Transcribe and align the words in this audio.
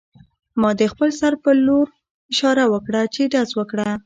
ما 0.61 0.69
د 0.79 0.81
خپل 0.91 1.09
سر 1.19 1.33
په 1.43 1.51
لور 1.65 1.87
اشاره 2.31 2.65
وکړه 2.73 3.01
چې 3.13 3.21
ډز 3.33 3.49
وکړه 3.59 3.89